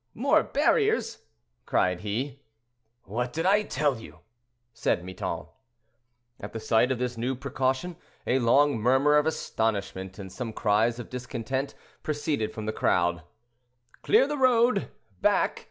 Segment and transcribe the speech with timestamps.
[0.15, 1.19] more barriers!"
[1.67, 2.41] cried he.
[3.03, 4.21] "What did I tell you?"
[4.73, 5.45] said Miton.
[6.39, 10.97] At the sight of this new precaution, a long murmur of astonishment and some cries
[10.97, 13.21] of discontent proceeded from the crowd.
[14.01, 14.89] "Clear the road!
[15.21, 15.59] Back!"